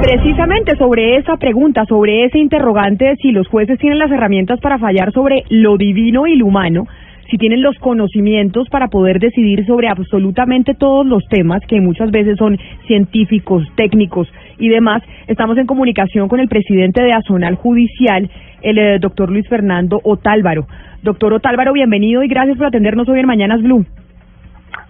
[0.00, 4.78] precisamente sobre esa pregunta, sobre ese interrogante de si los jueces tienen las herramientas para
[4.78, 6.86] fallar sobre lo divino y lo humano,
[7.30, 12.36] si tienen los conocimientos para poder decidir sobre absolutamente todos los temas que muchas veces
[12.38, 14.28] son científicos, técnicos
[14.58, 18.30] y demás, estamos en comunicación con el presidente de Azonal Judicial,
[18.62, 20.66] el eh, doctor Luis Fernando Otálvaro.
[21.02, 23.84] Doctor Otálvaro, bienvenido y gracias por atendernos hoy en Mañanas Blue.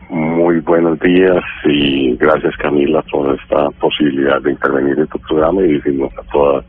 [0.09, 5.73] Muy buenos días y gracias Camila por esta posibilidad de intervenir en tu programa y
[5.73, 6.65] decirnos a todos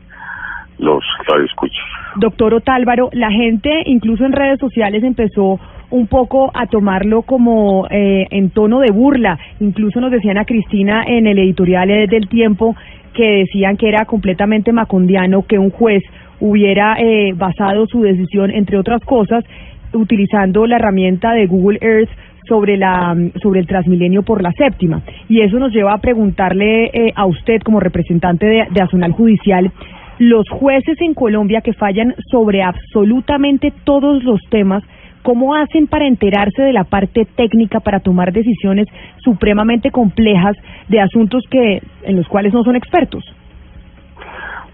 [0.78, 1.04] los
[1.44, 1.84] escuchas.
[2.16, 8.26] Doctor Otálvaro, la gente incluso en redes sociales empezó un poco a tomarlo como eh,
[8.30, 9.38] en tono de burla.
[9.60, 12.76] Incluso nos decían a Cristina en el editorial del tiempo
[13.14, 16.02] que decían que era completamente macondiano que un juez
[16.40, 19.44] hubiera eh, basado su decisión, entre otras cosas,
[19.92, 22.10] utilizando la herramienta de Google Earth
[22.48, 27.12] sobre la sobre el Transmilenio por la séptima y eso nos lleva a preguntarle eh,
[27.14, 29.70] a usted como representante de, de Azonal Judicial
[30.18, 34.82] los jueces en Colombia que fallan sobre absolutamente todos los temas
[35.22, 38.86] ¿Cómo hacen para enterarse de la parte técnica para tomar decisiones
[39.18, 40.56] supremamente complejas
[40.88, 43.24] de asuntos que en los cuales no son expertos?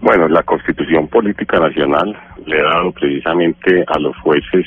[0.01, 4.65] Bueno, la Constitución Política Nacional le ha dado precisamente a los jueces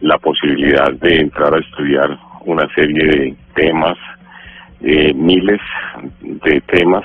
[0.00, 3.96] la posibilidad de entrar a estudiar una serie de temas,
[4.80, 5.60] eh, miles
[6.22, 7.04] de temas,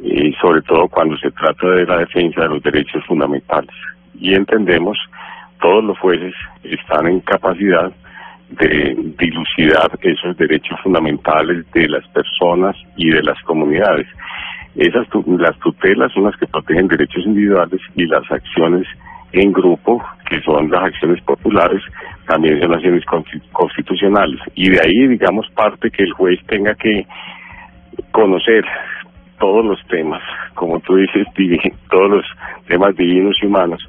[0.00, 3.74] y sobre todo cuando se trata de la defensa de los derechos fundamentales.
[4.18, 4.98] Y entendemos,
[5.60, 7.92] todos los jueces están en capacidad
[8.50, 14.06] de dilucidar esos derechos fundamentales de las personas y de las comunidades.
[14.76, 18.86] Esas las tutelas son las que protegen derechos individuales y las acciones
[19.32, 21.82] en grupo, que son las acciones populares,
[22.26, 24.40] también son constitucionales.
[24.54, 27.06] Y de ahí, digamos, parte que el juez tenga que
[28.10, 28.64] conocer
[29.38, 30.22] todos los temas,
[30.54, 31.26] como tú dices,
[31.90, 32.24] todos los
[32.66, 33.86] temas divinos y humanos,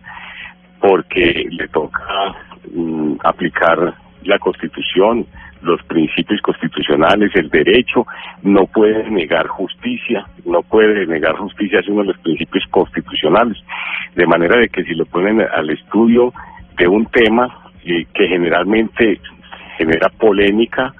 [0.79, 2.03] porque le toca
[2.73, 5.25] mm, aplicar la Constitución,
[5.61, 8.05] los principios constitucionales, el derecho,
[8.43, 13.57] no puede negar justicia, no puede negar justicia, es uno de los principios constitucionales,
[14.15, 16.33] de manera de que si lo ponen al estudio
[16.77, 17.66] de un tema
[18.13, 19.19] que generalmente
[19.77, 20.93] genera polémica,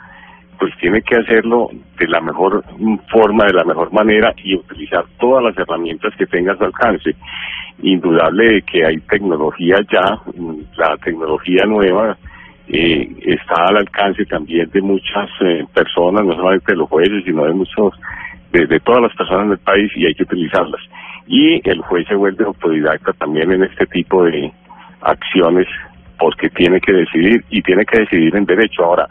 [0.59, 2.63] pues tiene que hacerlo de la mejor
[3.11, 7.15] forma, de la mejor manera y utilizar todas las herramientas que tenga a su alcance.
[7.81, 10.19] Indudable de que hay tecnología ya,
[10.77, 12.17] la tecnología nueva
[12.67, 17.45] eh, está al alcance también de muchas eh, personas, no solamente de los jueces, sino
[17.45, 17.93] de muchos,
[18.51, 20.81] de, todas las personas del país y hay que utilizarlas.
[21.27, 24.51] Y el juez se vuelve autodidacta también en este tipo de
[25.01, 25.67] acciones
[26.19, 28.83] porque tiene que decidir y tiene que decidir en derecho.
[28.83, 29.07] Ahora,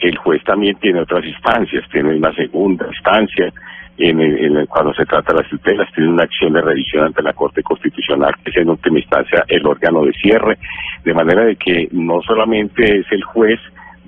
[0.00, 3.52] el juez también tiene otras instancias, tiene una segunda instancia,
[3.98, 7.62] en, cuando se trata de las tutelas, tiene una acción de revisión ante la Corte
[7.62, 10.58] Constitucional, que es en última instancia el órgano de cierre,
[11.04, 13.58] de manera de que no solamente es el juez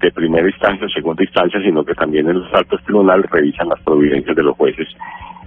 [0.00, 3.80] de primera instancia o segunda instancia, sino que también en los altos tribunales revisan las
[3.80, 4.88] providencias de los jueces,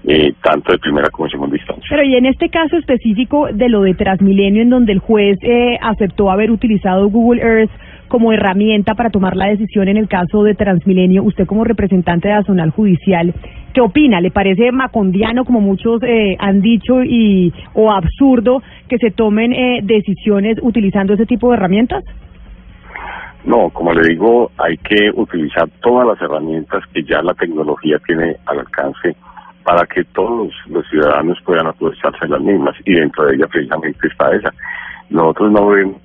[0.06, 1.86] eh, tanto de primera como de segunda instancia.
[1.90, 5.78] Pero y en este caso específico de lo de Transmilenio, en donde el juez eh,
[5.82, 7.72] aceptó haber utilizado Google Earth,
[8.14, 11.24] como herramienta para tomar la decisión en el caso de Transmilenio.
[11.24, 13.34] Usted como representante de la Zonal Judicial,
[13.74, 14.22] ¿qué opina?
[14.22, 19.80] ¿Le parece macondiano, como muchos eh, han dicho, y o absurdo que se tomen eh,
[19.82, 22.04] decisiones utilizando ese tipo de herramientas?
[23.46, 28.36] No, como le digo, hay que utilizar todas las herramientas que ya la tecnología tiene
[28.46, 29.16] al alcance
[29.64, 34.08] para que todos los ciudadanos puedan aprovecharse de las mismas y dentro de ella precisamente
[34.08, 34.54] está esa.
[35.10, 36.02] Nosotros no vemos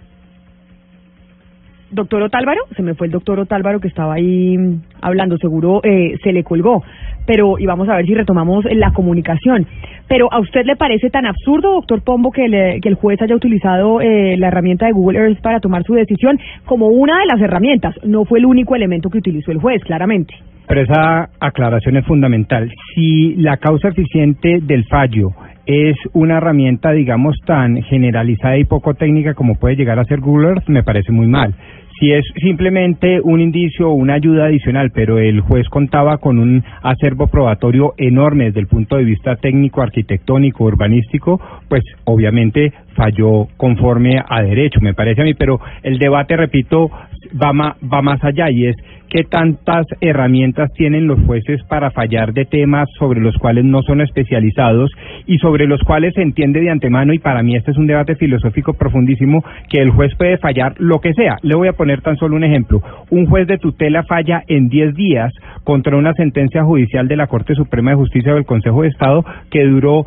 [1.91, 4.57] doctor Otálvaro, se me fue el doctor Otálvaro que estaba ahí
[5.01, 6.83] hablando, seguro eh, se le colgó,
[7.27, 9.67] pero y vamos a ver si retomamos la comunicación.
[10.07, 14.01] Pero ¿a usted le parece tan absurdo, doctor Pombo, que, que el juez haya utilizado
[14.01, 17.95] eh, la herramienta de Google Earth para tomar su decisión como una de las herramientas?
[18.05, 20.35] No fue el único elemento que utilizó el juez, claramente.
[20.69, 22.71] Pero esa aclaración es fundamental.
[22.95, 25.31] Si la causa eficiente del fallo
[25.65, 30.49] es una herramienta, digamos, tan generalizada y poco técnica como puede llegar a ser Google
[30.49, 31.55] Earth, me parece muy mal.
[32.01, 36.63] Si es simplemente un indicio o una ayuda adicional, pero el juez contaba con un
[36.83, 44.23] acervo probatorio enorme desde el punto de vista técnico, arquitectónico, urbanístico, pues obviamente falló conforme
[44.29, 46.89] a derecho, me parece a mí, pero el debate, repito,
[47.33, 48.77] va, va más allá y es
[49.09, 54.01] qué tantas herramientas tienen los jueces para fallar de temas sobre los cuales no son
[54.01, 54.91] especializados
[55.27, 58.17] y sobre los cuales se entiende de antemano, y para mí este es un debate
[58.17, 61.37] filosófico profundísimo, que el juez puede fallar lo que sea.
[61.43, 62.83] Le voy a poner tan solo un ejemplo.
[63.11, 65.33] Un juez de tutela falla en 10 días
[65.65, 69.25] contra una sentencia judicial de la Corte Suprema de Justicia o del Consejo de Estado
[69.51, 70.07] que duró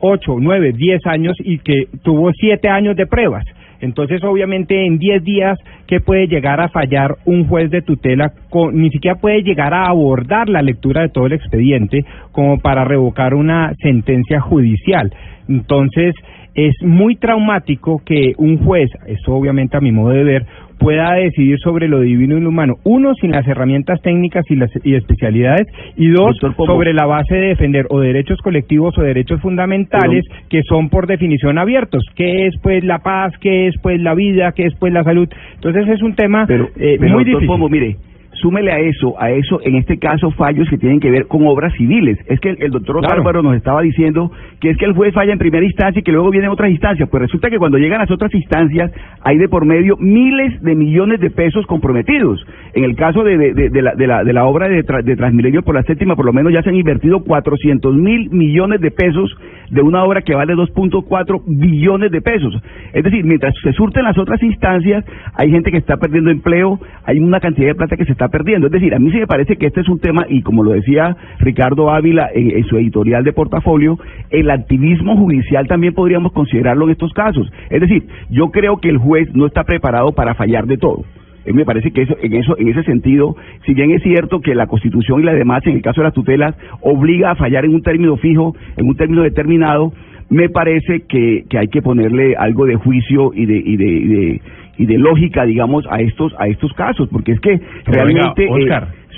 [0.00, 3.44] 8, 9, 10 años y que tuvo 7 años de pruebas.
[3.84, 8.32] Entonces, obviamente, en 10 días, ¿qué puede llegar a fallar un juez de tutela?
[8.72, 13.34] ni siquiera puede llegar a abordar la lectura de todo el expediente como para revocar
[13.34, 15.12] una sentencia judicial.
[15.48, 16.14] Entonces,
[16.54, 20.46] es muy traumático que un juez, esto obviamente a mi modo de ver,
[20.78, 22.74] pueda decidir sobre lo divino y lo humano.
[22.84, 25.66] Uno, sin las herramientas técnicas y, las, y especialidades.
[25.96, 30.88] Y dos, sobre la base de defender o derechos colectivos o derechos fundamentales que son
[30.88, 32.04] por definición abiertos.
[32.14, 33.32] ¿Qué es pues la paz?
[33.40, 34.52] ¿Qué es pues la vida?
[34.52, 35.28] ¿Qué es pues la salud?
[35.54, 37.48] Entonces es un tema eh, muy difícil.
[37.70, 37.96] mire,
[38.40, 41.72] súmele a eso, a eso, en este caso, fallos que tienen que ver con obras
[41.74, 42.18] civiles.
[42.26, 45.38] Es que el, doctor Álvaro nos estaba diciendo que es que el juez falla en
[45.38, 47.08] primera instancia y que luego vienen otras instancias.
[47.08, 48.90] Pues resulta que cuando llegan las otras instancias
[49.22, 52.44] hay de por medio miles de millones de pesos comprometidos.
[52.74, 55.74] En el caso de, de, la, de, la, de la obra de, de Transmilenio por
[55.74, 59.34] la séptima, por lo menos ya se han invertido 400 mil millones de pesos
[59.70, 62.54] de una obra que vale 2.4 billones de pesos.
[62.92, 65.04] Es decir, mientras se surten las otras instancias,
[65.34, 68.66] hay gente que está perdiendo empleo, hay una cantidad de plata que se está perdiendo.
[68.66, 70.72] Es decir, a mí sí me parece que este es un tema, y como lo
[70.72, 73.98] decía Ricardo Ávila en, su editorial de portafolio,
[74.30, 77.50] el activismo judicial también podríamos considerarlo en estos casos.
[77.70, 81.04] Es decir, yo creo que el juez no está preparado para fallar de todo.
[81.46, 83.36] me parece que eso, en eso, en ese sentido,
[83.66, 86.14] si bien es cierto que la Constitución y la demás, en el caso de las
[86.14, 89.92] tutelas, obliga a fallar en un término fijo, en un término determinado,
[90.30, 94.06] me parece que, que hay que ponerle algo de juicio y de, y de y
[94.06, 94.40] de
[94.78, 98.68] lógica, digamos, a estos a estos casos, porque es que realmente eh,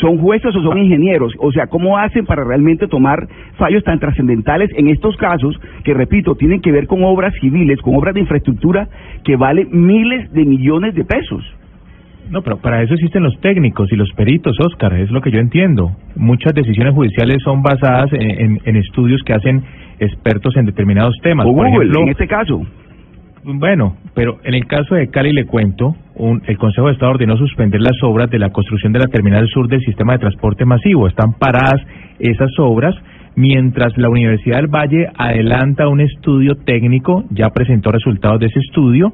[0.00, 3.26] son jueces o son ingenieros, o sea, ¿cómo hacen para realmente tomar
[3.56, 7.94] fallos tan trascendentales en estos casos que, repito, tienen que ver con obras civiles, con
[7.96, 8.88] obras de infraestructura
[9.24, 11.42] que valen miles de millones de pesos?
[12.30, 15.38] No, pero para eso existen los técnicos y los peritos, Oscar, es lo que yo
[15.38, 15.92] entiendo.
[16.16, 19.62] Muchas decisiones judiciales son basadas en, estudios que hacen
[20.00, 21.46] expertos en determinados temas.
[21.46, 22.66] O Por ejemplo, en este caso.
[23.48, 25.94] Bueno, pero en el caso de Cali le cuento,
[26.46, 29.68] el Consejo de Estado ordenó suspender las obras de la construcción de la terminal sur
[29.68, 31.06] del sistema de transporte masivo.
[31.06, 31.80] Están paradas
[32.18, 32.96] esas obras
[33.36, 39.12] mientras la Universidad del Valle adelanta un estudio técnico, ya presentó resultados de ese estudio,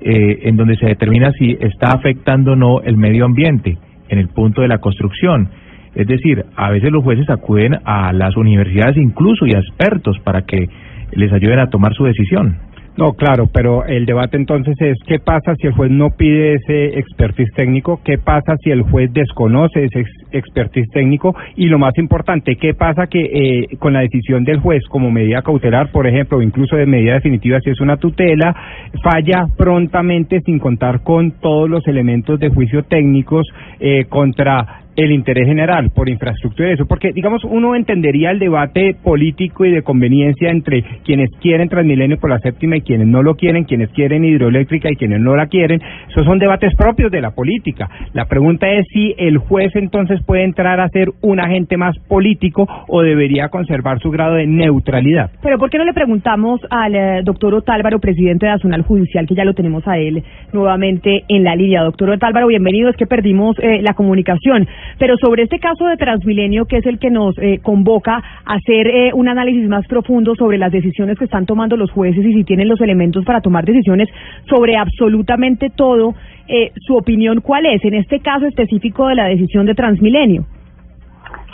[0.00, 3.76] eh, en donde se determina si está afectando o no el medio ambiente
[4.08, 5.50] en el punto de la construcción.
[5.94, 10.46] Es decir, a veces los jueces acuden a las universidades incluso y a expertos para
[10.46, 10.66] que
[11.12, 12.56] les ayuden a tomar su decisión.
[12.96, 16.98] No, claro, pero el debate entonces es qué pasa si el juez no pide ese
[16.98, 22.56] expertise técnico, qué pasa si el juez desconoce ese expertise técnico y lo más importante,
[22.56, 26.42] qué pasa que eh, con la decisión del juez como medida cautelar, por ejemplo, o
[26.42, 28.56] incluso de medida definitiva si es una tutela,
[29.02, 33.46] falla prontamente sin contar con todos los elementos de juicio técnicos
[33.78, 38.96] eh, contra el interés general por infraestructura y eso, porque digamos uno entendería el debate
[39.02, 43.34] político y de conveniencia entre quienes quieren Transmilenio por la séptima y quienes no lo
[43.34, 47.32] quieren, quienes quieren hidroeléctrica y quienes no la quieren, esos son debates propios de la
[47.32, 47.88] política.
[48.12, 52.66] La pregunta es si el juez entonces puede entrar a ser un agente más político
[52.88, 55.30] o debería conservar su grado de neutralidad.
[55.42, 59.34] Pero ¿por qué no le preguntamos al eh, doctor Otálvaro, presidente de Azonal Judicial, que
[59.34, 60.22] ya lo tenemos a él
[60.52, 61.82] nuevamente en la línea?
[61.82, 64.66] Doctor Otálvaro, bienvenido, es que perdimos eh, la comunicación.
[64.98, 68.86] Pero sobre este caso de Transmilenio, que es el que nos eh, convoca a hacer
[68.88, 72.44] eh, un análisis más profundo sobre las decisiones que están tomando los jueces y si
[72.44, 74.08] tienen los elementos para tomar decisiones
[74.48, 76.14] sobre absolutamente todo,
[76.48, 80.44] eh, su opinión cuál es en este caso específico de la decisión de Transmilenio.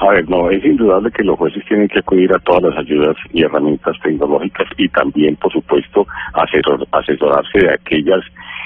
[0.03, 3.15] A ver, no, es indudable que los jueces tienen que acudir a todas las ayudas
[3.33, 8.21] y herramientas tecnológicas y también, por supuesto, asesorarse de aquellas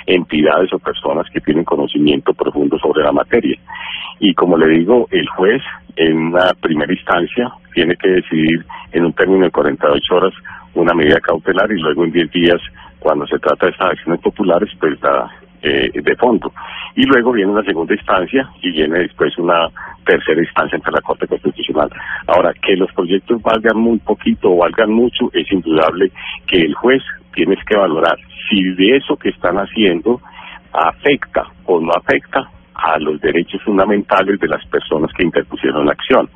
[0.06, 3.58] entidades o personas que tienen conocimiento profundo sobre la materia.
[4.18, 5.60] Y como le digo, el juez
[5.96, 10.32] en una primera instancia tiene que decidir en un término de 48 horas
[10.74, 12.62] una medida cautelar y luego en 10 días,
[12.98, 15.30] cuando se trata de estas acciones populares, pues da
[15.62, 16.52] eh, de fondo.
[16.94, 19.68] Y luego viene una segunda instancia y viene después una
[20.04, 21.90] tercera instancia ante la Corte Constitucional.
[22.26, 26.10] Ahora, que los proyectos valgan muy poquito o valgan mucho, es indudable
[26.46, 27.02] que el juez
[27.34, 28.16] tiene que valorar
[28.48, 30.20] si de eso que están haciendo
[30.72, 36.28] afecta o no afecta a los derechos fundamentales de las personas que interpusieron la acción.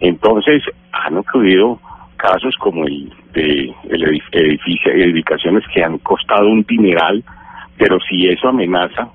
[0.00, 0.62] Entonces,
[0.92, 1.80] han ocurrido
[2.16, 7.24] casos como el de el edificio, edificaciones que han costado un dineral,
[7.80, 9.08] pero si eso amenaza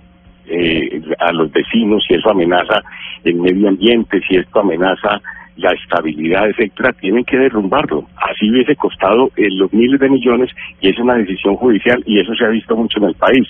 [0.48, 2.82] eh, a los vecinos, si eso amenaza
[3.24, 5.22] el medio ambiente, si esto amenaza
[5.58, 8.08] la estabilidad, etcétera, tienen que derrumbarlo.
[8.18, 10.50] Así hubiese costado eh, los miles de millones
[10.82, 13.48] y es una decisión judicial y eso se ha visto mucho en el país.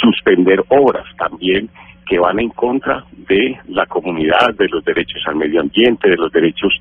[0.00, 1.68] Suspender obras también
[2.06, 6.30] que van en contra de la comunidad, de los derechos al medio ambiente, de los
[6.30, 6.72] derechos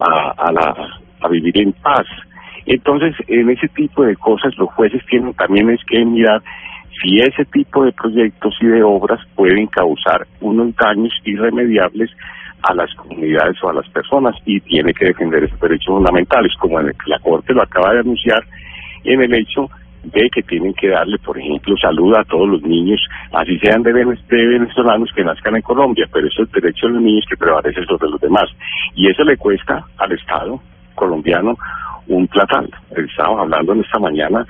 [0.00, 2.06] a, a, la, a vivir en paz.
[2.66, 6.42] Entonces, en ese tipo de cosas los jueces tienen también es que mirar
[7.02, 12.10] si ese tipo de proyectos y de obras pueden causar unos daños irremediables
[12.62, 16.78] a las comunidades o a las personas y tiene que defender esos derechos fundamentales, como
[16.80, 18.42] en el, la Corte lo acaba de anunciar
[19.04, 19.68] en el hecho
[20.04, 23.00] de que tienen que darle, por ejemplo, salud a todos los niños,
[23.32, 27.02] así sean de, venezolanos que nazcan en Colombia, pero eso es el derecho de los
[27.02, 28.48] niños que prevalece sobre los demás.
[28.94, 30.60] Y eso le cuesta al Estado
[30.94, 31.56] colombiano
[32.08, 32.68] un platal.
[32.96, 34.44] Estábamos hablando en esta mañana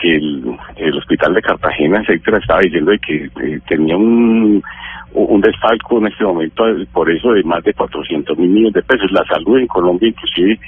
[0.00, 4.62] que el, hospital de Cartagena, etcétera, estaba diciendo de que eh, tenía un,
[5.12, 9.10] un desfalco en este momento por eso de más de 400 mil millones de pesos.
[9.12, 10.58] La salud en Colombia inclusive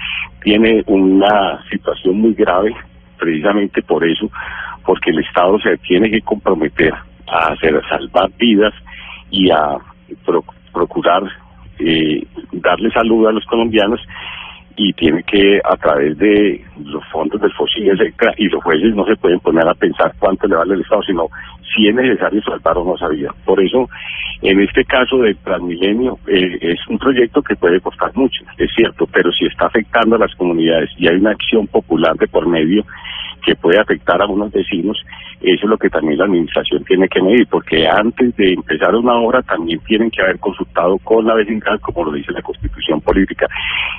[0.43, 2.75] tiene una situación muy grave
[3.19, 4.31] precisamente por eso,
[4.85, 6.95] porque el Estado se tiene que comprometer
[7.29, 8.75] a hacer salvar vidas
[9.31, 9.77] y a
[10.73, 11.23] procurar
[11.79, 14.01] eh, darle salud a los colombianos
[14.83, 19.05] y tiene que a través de los fondos del FOSI, etcétera, y los jueces no
[19.05, 21.27] se pueden poner a pensar cuánto le vale el Estado, sino
[21.75, 23.29] si es necesario salvar o no sabía.
[23.45, 23.91] Por eso,
[24.41, 29.07] en este caso del Transmilenio, eh, es un proyecto que puede costar mucho, es cierto,
[29.13, 32.83] pero si está afectando a las comunidades y hay una acción popular de por medio,
[33.41, 34.97] que puede afectar a unos vecinos,
[35.41, 39.15] eso es lo que también la administración tiene que medir, porque antes de empezar una
[39.15, 43.47] obra también tienen que haber consultado con la vecindad, como lo dice la constitución política,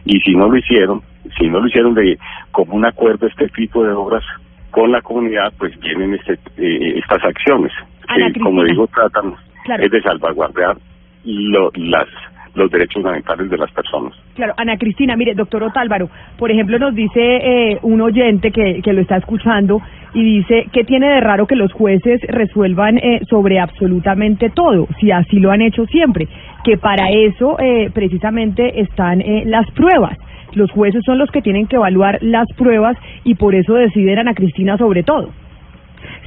[0.06, 1.02] y si no lo hicieron,
[1.38, 2.18] si no lo hicieron de
[2.52, 4.24] como un acuerdo este tipo de obras
[4.70, 7.72] con la comunidad, pues vienen este, eh, estas acciones,
[8.08, 9.36] que como digo tratan
[9.80, 10.78] es de salvaguardar
[11.24, 12.08] lo, las
[12.54, 14.14] los derechos fundamentales de las personas.
[14.36, 18.94] Claro, Ana Cristina, mire, doctor Otálvaro, por ejemplo, nos dice eh, un oyente que, que
[18.94, 19.82] lo está escuchando
[20.14, 25.12] y dice que tiene de raro que los jueces resuelvan eh, sobre absolutamente todo, si
[25.12, 26.28] así lo han hecho siempre,
[26.64, 30.18] que para eso eh, precisamente están eh, las pruebas.
[30.54, 34.34] Los jueces son los que tienen que evaluar las pruebas y por eso deciden Ana
[34.34, 35.30] Cristina sobre todo.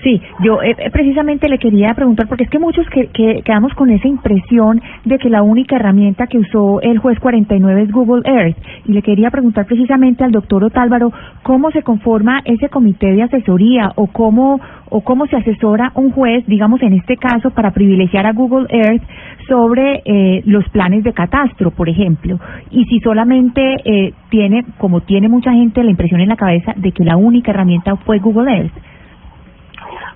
[0.05, 3.73] Sí, yo eh, eh, precisamente le quería preguntar, porque es que muchos que, que, quedamos
[3.73, 8.21] con esa impresión de que la única herramienta que usó el juez 49 es Google
[8.27, 8.57] Earth.
[8.85, 11.11] Y le quería preguntar precisamente al doctor Otálvaro
[11.43, 16.45] cómo se conforma ese comité de asesoría o cómo, o cómo se asesora un juez,
[16.47, 19.03] digamos en este caso, para privilegiar a Google Earth
[19.49, 22.39] sobre eh, los planes de catastro, por ejemplo.
[22.71, 26.93] Y si solamente eh, tiene, como tiene mucha gente, la impresión en la cabeza de
[26.93, 28.94] que la única herramienta fue Google Earth.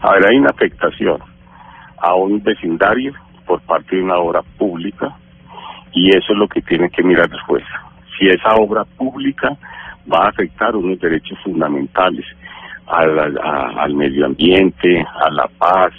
[0.00, 1.18] A ver, hay una afectación
[2.00, 3.12] a un vecindario
[3.46, 5.16] por parte de una obra pública
[5.92, 7.64] y eso es lo que tiene que mirar después.
[8.16, 9.56] Si esa obra pública
[10.10, 12.24] va a afectar unos derechos fundamentales
[12.86, 15.92] al medio ambiente, a la paz,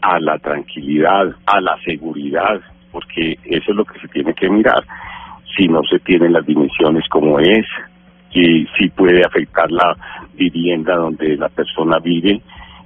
[0.00, 2.60] a la tranquilidad, a la seguridad,
[2.90, 4.84] porque eso es lo que se tiene que mirar.
[5.56, 7.66] Si no se tienen las dimensiones como es,
[8.32, 9.96] y si puede afectar la
[10.34, 12.40] vivienda donde la persona vive,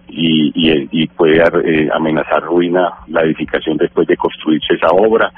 [0.09, 0.53] y,
[0.91, 5.31] y, puede eh, amenazar ruina la edificación después de construirse esa obra.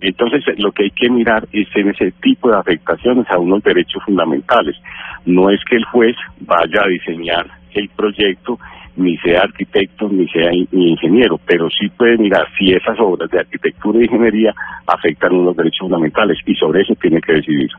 [0.00, 4.02] Entonces, lo que hay que mirar es en ese tipo de afectaciones a unos derechos
[4.04, 4.76] fundamentales.
[5.24, 8.58] No es que el juez vaya a diseñar el proyecto,
[8.96, 13.40] ni sea arquitecto, ni sea ni ingeniero, pero sí puede mirar si esas obras de
[13.40, 14.54] arquitectura e ingeniería
[14.86, 17.70] afectan unos derechos fundamentales y sobre eso tiene que decidir.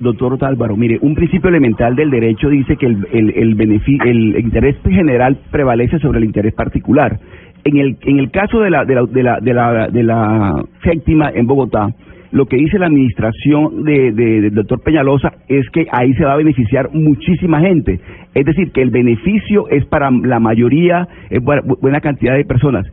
[0.00, 4.76] Doctor Álvaro, mire, un principio elemental del derecho dice que el, el, el, el interés
[4.84, 7.18] general prevalece sobre el interés particular.
[7.64, 10.62] En el, en el caso de la, de la, de la, de la, de la
[10.82, 11.88] séptima en Bogotá,
[12.32, 16.32] lo que dice la administración de, de, del doctor Peñalosa es que ahí se va
[16.32, 18.00] a beneficiar muchísima gente.
[18.34, 22.84] Es decir, que el beneficio es para la mayoría, es buena cantidad de personas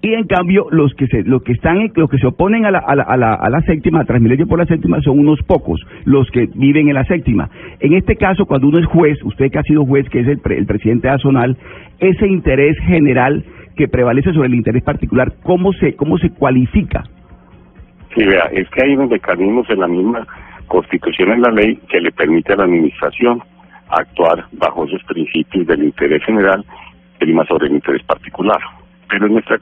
[0.00, 2.78] y en cambio los que se los que están los que se oponen a la,
[2.78, 5.84] a la, a la, a la séptima a Transmilenio por la séptima son unos pocos
[6.04, 7.50] los que viven en la séptima.
[7.80, 10.40] En este caso cuando uno es juez usted que ha sido juez que es el,
[10.52, 11.56] el presidente azonal
[11.98, 13.44] ese interés general
[13.76, 17.02] que prevalece sobre el interés particular cómo se cómo se cualifica
[18.14, 20.26] sí vea es que hay unos mecanismos en la misma
[20.68, 23.42] constitución en la ley que le permite a la administración
[23.88, 26.64] actuar bajo esos principios del interés general
[27.18, 28.60] prima sobre el interés particular
[29.08, 29.58] pero en nuestra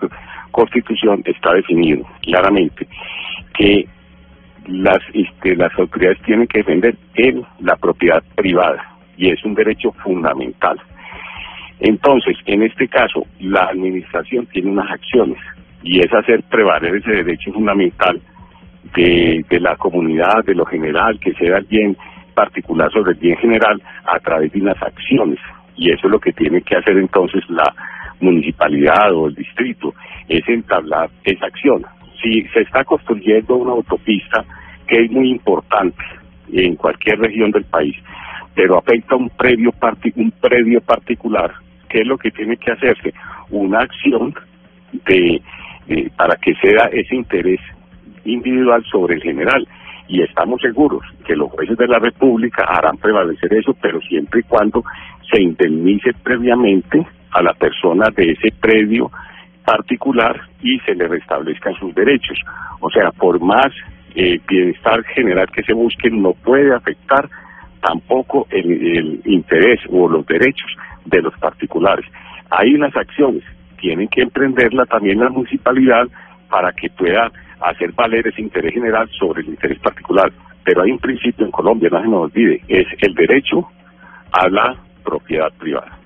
[0.50, 2.86] constitución está definido claramente
[3.54, 3.86] que
[4.66, 9.92] las este, las autoridades tienen que defender en la propiedad privada y es un derecho
[10.02, 10.78] fundamental.
[11.78, 15.38] Entonces, en este caso, la administración tiene unas acciones
[15.82, 18.20] y es hacer prevaler ese derecho fundamental
[18.94, 21.96] de, de la comunidad, de lo general, que sea el bien
[22.34, 25.38] particular sobre el bien general a través de unas acciones.
[25.76, 27.74] Y eso es lo que tiene que hacer entonces la
[28.20, 29.94] municipalidad o el distrito,
[30.28, 31.84] es entablar esa acción.
[32.22, 34.44] Si se está construyendo una autopista
[34.86, 36.02] que es muy importante
[36.52, 37.96] en cualquier región del país,
[38.54, 39.72] pero afecta un predio,
[40.16, 41.52] un predio particular,
[41.88, 43.12] ¿qué es lo que tiene que hacerse?
[43.50, 44.34] Una acción
[45.04, 45.42] de,
[46.16, 47.60] para que sea ese interés
[48.24, 49.66] individual sobre el general
[50.08, 54.44] y estamos seguros que los jueces de la República harán prevalecer eso, pero siempre y
[54.44, 54.84] cuando
[55.30, 59.10] se indemnice previamente a la persona de ese predio
[59.64, 62.38] particular y se le restablezcan sus derechos.
[62.80, 63.72] O sea, por más
[64.14, 67.28] eh, bienestar general que se busque, no puede afectar
[67.80, 70.70] tampoco el, interés o los derechos
[71.04, 72.06] de los particulares.
[72.50, 73.42] Hay unas acciones,
[73.78, 76.06] tienen que emprenderla también la municipalidad
[76.48, 77.30] para que pueda
[77.60, 80.32] hacer valer ese interés general sobre el interés particular.
[80.64, 83.68] Pero hay un principio en Colombia, no se nos olvide, es el derecho
[84.32, 85.98] a la propiedad privada.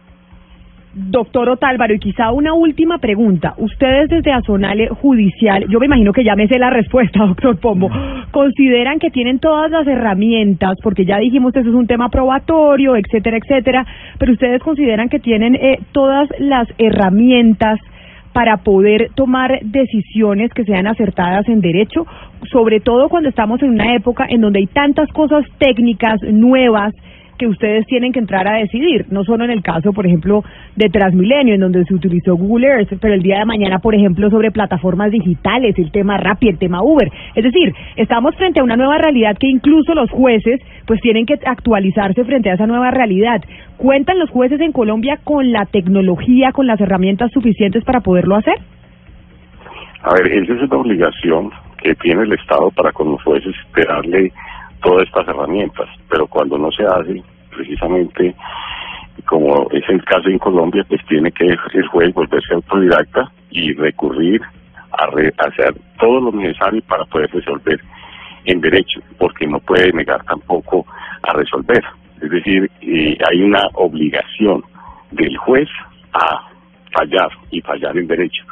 [0.93, 3.55] Doctor Otálvaro, y quizá una última pregunta.
[3.59, 7.89] Ustedes desde Azonale Judicial, yo me imagino que ya me sé la respuesta, doctor Pombo,
[8.33, 12.97] consideran que tienen todas las herramientas, porque ya dijimos que eso es un tema probatorio,
[12.97, 13.87] etcétera, etcétera,
[14.19, 17.79] pero ustedes consideran que tienen eh, todas las herramientas
[18.33, 22.07] para poder tomar decisiones que sean acertadas en derecho,
[22.51, 26.95] sobre todo cuando estamos en una época en donde hay tantas cosas técnicas nuevas
[27.41, 30.45] que ustedes tienen que entrar a decidir, no solo en el caso, por ejemplo,
[30.77, 34.29] de Transmilenio, en donde se utilizó Google Earth, pero el día de mañana, por ejemplo,
[34.29, 37.11] sobre plataformas digitales, el tema Rappi, el tema Uber.
[37.35, 41.39] Es decir, estamos frente a una nueva realidad que incluso los jueces pues tienen que
[41.43, 43.43] actualizarse frente a esa nueva realidad.
[43.79, 48.57] ¿Cuentan los jueces en Colombia con la tecnología, con las herramientas suficientes para poderlo hacer?
[50.03, 51.51] A ver, esa es una obligación
[51.83, 54.31] que tiene el Estado para con los jueces esperarle
[54.83, 58.35] todas estas herramientas, pero cuando no se hace, precisamente
[59.27, 64.41] como es el caso en Colombia, pues tiene que el juez volverse autodidacta y recurrir
[64.93, 65.07] a
[65.47, 67.81] hacer todo lo necesario para poder resolver
[68.45, 70.87] en derecho, porque no puede negar tampoco
[71.23, 71.83] a resolver.
[72.21, 74.63] Es decir, eh, hay una obligación
[75.11, 75.69] del juez
[76.13, 76.49] a
[76.93, 78.45] fallar y fallar en derecho.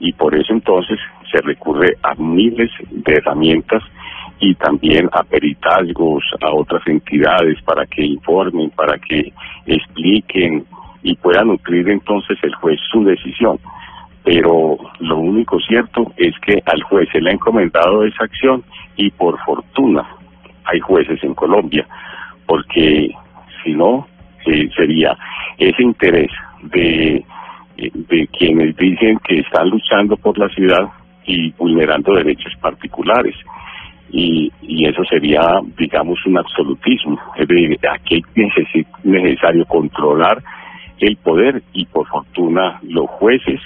[0.00, 0.98] Y por eso entonces
[1.30, 3.82] se recurre a miles de herramientas
[4.38, 9.32] y también a peritazgos, a otras entidades para que informen, para que
[9.66, 10.64] expliquen
[11.02, 13.58] y pueda nutrir entonces el juez su decisión.
[14.24, 18.64] Pero lo único cierto es que al juez se le ha encomendado esa acción
[18.96, 20.04] y por fortuna
[20.64, 21.86] hay jueces en Colombia,
[22.44, 23.10] porque
[23.62, 24.06] si no,
[24.46, 25.16] eh, sería
[25.58, 26.30] ese interés
[26.62, 27.24] de,
[27.76, 30.88] de quienes dicen que están luchando por la ciudad
[31.24, 33.34] y vulnerando derechos particulares
[34.10, 35.40] y, y eso sería,
[35.76, 37.18] digamos, un absolutismo.
[37.36, 40.42] Es decir, aquí es necesario controlar
[41.00, 43.60] el poder y por fortuna los jueces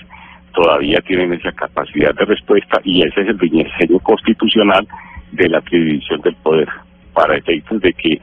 [0.53, 4.87] todavía tienen esa capacidad de respuesta y ese es el diseño constitucional
[5.33, 6.69] de la atribución del poder
[7.15, 8.21] para efectos de que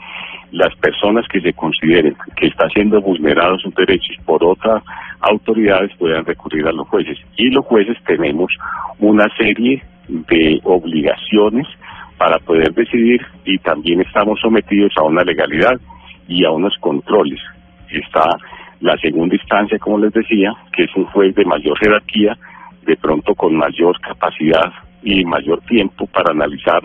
[0.52, 4.84] las personas que se consideren que están siendo vulnerados sus derechos por otras
[5.22, 8.52] autoridades puedan recurrir a los jueces y los jueces tenemos
[9.00, 11.68] una serie de obligaciones
[12.18, 15.80] para poder decidir y también estamos sometidos a una legalidad
[16.28, 17.40] y a unos controles.
[17.90, 18.38] Está
[18.82, 22.38] la segunda instancia, como les decía, que es un juez de mayor jerarquía,
[22.84, 24.72] de pronto con mayor capacidad
[25.04, 26.82] y mayor tiempo para analizar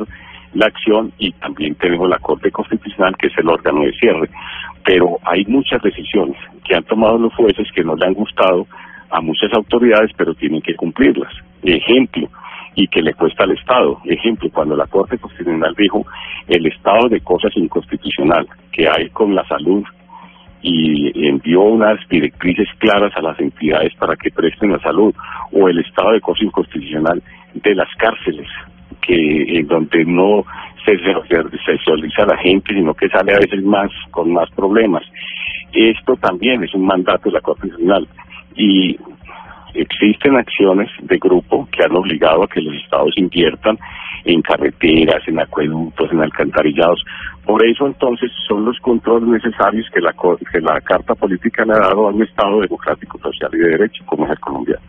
[0.55, 4.29] la acción y también tenemos la Corte Constitucional, que es el órgano de cierre.
[4.85, 8.67] Pero hay muchas decisiones que han tomado los jueces que no le han gustado
[9.11, 11.33] a muchas autoridades, pero tienen que cumplirlas.
[11.63, 12.29] Ejemplo,
[12.75, 13.99] y que le cuesta al Estado.
[14.05, 16.07] Ejemplo, cuando la Corte Constitucional dijo
[16.49, 19.85] el estado de cosas inconstitucional que hay con la salud
[20.63, 25.13] y envió unas directrices claras a las entidades para que presten la salud,
[25.51, 27.21] o el estado de cosas inconstitucional
[27.55, 28.47] de las cárceles,
[29.01, 30.45] que donde no
[30.85, 30.97] se
[31.67, 35.03] sexualiza a la gente, sino que sale a veces más con más problemas.
[35.73, 38.07] Esto también es un mandato de la Corte Constitucional.
[38.55, 38.97] Y
[39.75, 43.79] existen acciones de grupo que han obligado a que los estados inviertan
[44.25, 47.03] en carreteras, en acueductos, en alcantarillados.
[47.45, 51.81] Por eso entonces son los controles necesarios que la, que la Carta Política le ha
[51.81, 54.83] dado a un Estado democrático, social y de derecho como es el colombiano.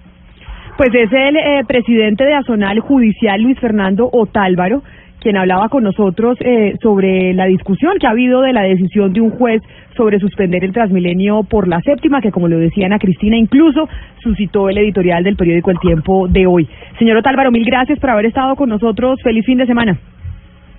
[0.77, 4.81] Pues es el eh, presidente de Azonal Judicial, Luis Fernando Otálvaro,
[5.23, 9.21] quien hablaba con nosotros eh, sobre la discusión que ha habido de la decisión de
[9.21, 9.61] un juez
[9.95, 13.87] sobre suspender el Transmilenio por la séptima, que como lo decía Ana Cristina, incluso
[14.21, 16.67] suscitó el editorial del periódico El Tiempo de hoy.
[16.99, 19.19] Señor Otálvaro, mil gracias por haber estado con nosotros.
[19.23, 19.97] Feliz fin de semana.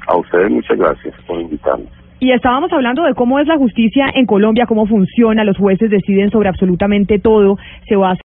[0.07, 1.89] A ustedes muchas gracias por invitarnos.
[2.21, 6.31] Y estábamos hablando de cómo es la justicia en Colombia, cómo funciona, los jueces deciden
[6.31, 8.15] sobre absolutamente todo, se va